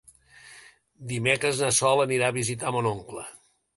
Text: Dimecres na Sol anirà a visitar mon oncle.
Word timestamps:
Dimecres 1.11 1.61
na 1.65 1.71
Sol 1.81 2.01
anirà 2.07 2.31
a 2.33 2.37
visitar 2.39 2.73
mon 2.77 2.91
oncle. 2.97 3.29